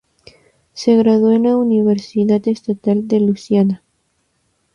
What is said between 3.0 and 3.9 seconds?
de Luisiana.